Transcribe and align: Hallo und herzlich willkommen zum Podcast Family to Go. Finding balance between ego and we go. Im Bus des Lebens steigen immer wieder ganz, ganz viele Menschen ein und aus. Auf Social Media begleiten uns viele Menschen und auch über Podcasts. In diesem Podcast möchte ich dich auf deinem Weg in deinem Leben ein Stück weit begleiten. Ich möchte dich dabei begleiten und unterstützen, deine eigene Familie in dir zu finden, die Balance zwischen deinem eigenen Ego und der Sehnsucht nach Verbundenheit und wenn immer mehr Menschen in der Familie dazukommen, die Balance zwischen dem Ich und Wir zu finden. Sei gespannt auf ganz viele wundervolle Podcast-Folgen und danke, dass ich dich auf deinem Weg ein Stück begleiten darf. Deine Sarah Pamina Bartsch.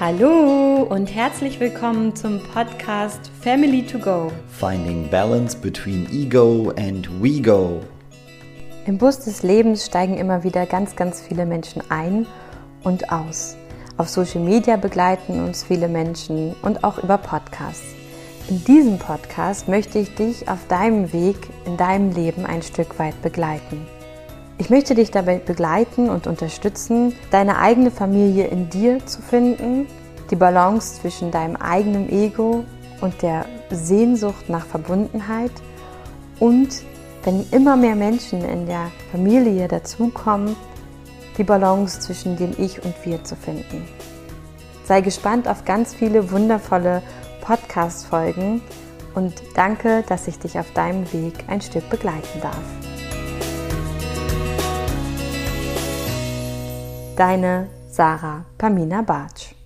Hallo 0.00 0.86
und 0.88 1.12
herzlich 1.12 1.58
willkommen 1.58 2.14
zum 2.14 2.40
Podcast 2.40 3.32
Family 3.40 3.84
to 3.84 3.98
Go. 3.98 4.30
Finding 4.46 5.10
balance 5.10 5.56
between 5.56 6.06
ego 6.12 6.72
and 6.76 7.08
we 7.20 7.40
go. 7.42 7.80
Im 8.86 8.96
Bus 8.96 9.18
des 9.18 9.42
Lebens 9.42 9.84
steigen 9.84 10.16
immer 10.16 10.44
wieder 10.44 10.66
ganz, 10.66 10.94
ganz 10.94 11.20
viele 11.20 11.46
Menschen 11.46 11.82
ein 11.88 12.28
und 12.84 13.10
aus. 13.10 13.56
Auf 13.96 14.08
Social 14.08 14.40
Media 14.40 14.76
begleiten 14.76 15.44
uns 15.44 15.64
viele 15.64 15.88
Menschen 15.88 16.54
und 16.62 16.84
auch 16.84 17.02
über 17.02 17.18
Podcasts. 17.18 17.96
In 18.48 18.62
diesem 18.62 19.00
Podcast 19.00 19.66
möchte 19.66 19.98
ich 19.98 20.14
dich 20.14 20.48
auf 20.48 20.64
deinem 20.68 21.12
Weg 21.12 21.38
in 21.66 21.76
deinem 21.76 22.12
Leben 22.12 22.46
ein 22.46 22.62
Stück 22.62 23.00
weit 23.00 23.20
begleiten. 23.20 23.84
Ich 24.60 24.70
möchte 24.70 24.96
dich 24.96 25.12
dabei 25.12 25.38
begleiten 25.38 26.10
und 26.10 26.26
unterstützen, 26.26 27.14
deine 27.30 27.58
eigene 27.58 27.92
Familie 27.92 28.48
in 28.48 28.68
dir 28.68 29.06
zu 29.06 29.22
finden, 29.22 29.86
die 30.30 30.36
Balance 30.36 31.00
zwischen 31.00 31.30
deinem 31.30 31.54
eigenen 31.54 32.10
Ego 32.10 32.64
und 33.00 33.22
der 33.22 33.46
Sehnsucht 33.70 34.48
nach 34.48 34.66
Verbundenheit 34.66 35.52
und 36.40 36.82
wenn 37.22 37.46
immer 37.52 37.76
mehr 37.76 37.94
Menschen 37.94 38.44
in 38.44 38.66
der 38.66 38.90
Familie 39.12 39.68
dazukommen, 39.68 40.56
die 41.36 41.44
Balance 41.44 42.00
zwischen 42.00 42.36
dem 42.36 42.52
Ich 42.58 42.84
und 42.84 42.94
Wir 43.04 43.22
zu 43.22 43.36
finden. 43.36 43.86
Sei 44.84 45.02
gespannt 45.02 45.46
auf 45.46 45.64
ganz 45.64 45.94
viele 45.94 46.32
wundervolle 46.32 47.02
Podcast-Folgen 47.42 48.60
und 49.14 49.34
danke, 49.54 50.02
dass 50.08 50.26
ich 50.26 50.38
dich 50.40 50.58
auf 50.58 50.72
deinem 50.72 51.12
Weg 51.12 51.44
ein 51.46 51.60
Stück 51.60 51.88
begleiten 51.90 52.40
darf. 52.40 52.87
Deine 57.18 57.66
Sarah 57.90 58.44
Pamina 58.58 59.02
Bartsch. 59.02 59.57